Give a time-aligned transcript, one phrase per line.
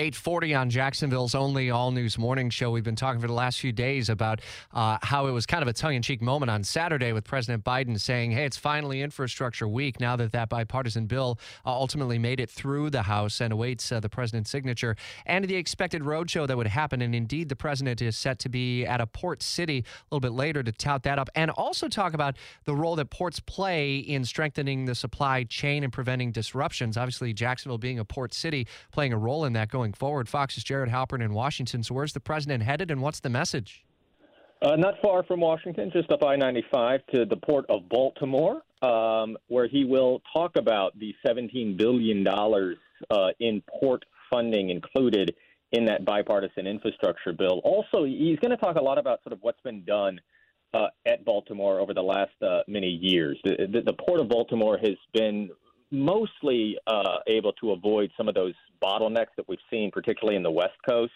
[0.00, 2.70] 840 on Jacksonville's only all news morning show.
[2.70, 4.40] We've been talking for the last few days about
[4.72, 7.64] uh, how it was kind of a tongue in cheek moment on Saturday with President
[7.64, 12.40] Biden saying, hey, it's finally infrastructure week now that that bipartisan bill uh, ultimately made
[12.40, 16.56] it through the House and awaits uh, the president's signature and the expected roadshow that
[16.56, 17.02] would happen.
[17.02, 20.32] And indeed, the president is set to be at a port city a little bit
[20.32, 24.24] later to tout that up and also talk about the role that ports play in
[24.24, 26.96] strengthening the supply chain and preventing disruptions.
[26.96, 30.28] Obviously, Jacksonville being a port city, playing a role in that going forward.
[30.28, 31.82] Fox's Jared Halpern in Washington.
[31.82, 33.84] So, where's the president headed, and what's the message?
[34.62, 39.38] Uh, not far from Washington, just up I 95 to the port of Baltimore, um,
[39.48, 45.34] where he will talk about the $17 billion uh, in port funding included
[45.72, 47.60] in that bipartisan infrastructure bill.
[47.64, 50.20] Also, he's going to talk a lot about sort of what's been done
[50.74, 53.38] uh, at Baltimore over the last uh, many years.
[53.44, 55.50] The, the, the port of Baltimore has been
[55.90, 60.50] mostly uh, able to avoid some of those bottlenecks that we've seen, particularly in the
[60.50, 61.12] West Coast,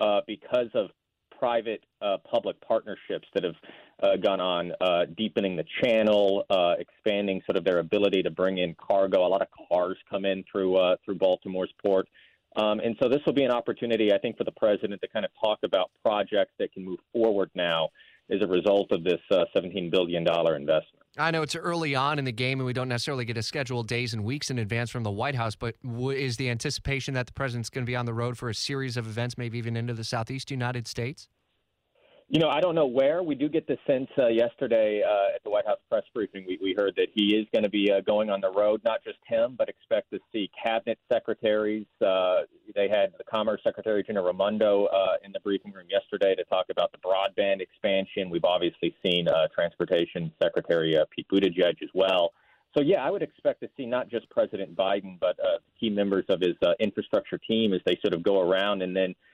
[0.00, 0.90] uh, because of
[1.38, 3.54] private uh, public partnerships that have
[4.02, 8.58] uh, gone on, uh, deepening the channel, uh, expanding sort of their ability to bring
[8.58, 9.26] in cargo.
[9.26, 12.08] A lot of cars come in through through Baltimore's port.
[12.56, 15.26] Um, and so this will be an opportunity, I think, for the president to kind
[15.26, 17.90] of talk about projects that can move forward now
[18.30, 21.02] as a result of this $17 billion investment.
[21.18, 23.82] I know it's early on in the game, and we don't necessarily get a schedule
[23.82, 25.54] days and weeks in advance from the White House.
[25.54, 28.50] But w- is the anticipation that the president's going to be on the road for
[28.50, 31.28] a series of events, maybe even into the Southeast United States?
[32.28, 33.22] You know, I don't know where.
[33.22, 36.58] We do get the sense uh, yesterday uh, at the White House press briefing, we,
[36.60, 39.18] we heard that he is going to be uh, going on the road, not just
[39.26, 41.86] him, but expect to see cabinet secretaries.
[42.76, 46.44] Uh, they had the Commerce Secretary, Gina Raimondo, uh, in the briefing room yesterday to
[46.44, 48.30] talk about the broadband expansion.
[48.30, 52.32] We've obviously seen uh, Transportation Secretary Pete Buttigieg as well.
[52.76, 55.38] So, yeah, I would expect to see not just President Biden, but
[55.80, 59.14] key members of his infrastructure team as they sort of go around and then–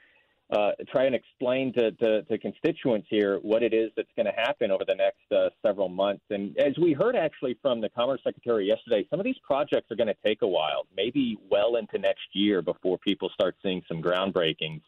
[0.52, 4.32] uh, try and explain to, to, to, constituents here what it is that's going to
[4.32, 6.22] happen over the next uh, several months.
[6.28, 9.96] And as we heard actually from the Commerce Secretary yesterday, some of these projects are
[9.96, 14.02] going to take a while, maybe well into next year before people start seeing some
[14.02, 14.82] groundbreakings.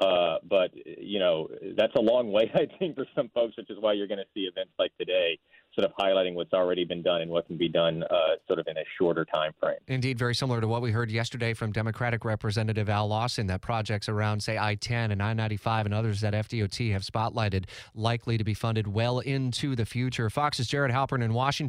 [0.00, 3.78] Uh, but you know that's a long way, I think, for some folks, which is
[3.80, 5.38] why you're going to see events like today,
[5.74, 8.66] sort of highlighting what's already been done and what can be done, uh, sort of
[8.68, 9.78] in a shorter time frame.
[9.86, 13.46] Indeed, very similar to what we heard yesterday from Democratic Representative Al Lawson.
[13.46, 17.64] That projects around, say, I-10 and I-95 and others that FDOT have spotlighted,
[17.94, 20.30] likely to be funded well into the future.
[20.30, 21.68] Fox's Jared Halpern in Washington.